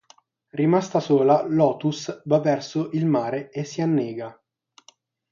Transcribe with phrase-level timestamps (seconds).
[0.59, 4.35] Rimasta sola, Lotus va verso il mare e si annega.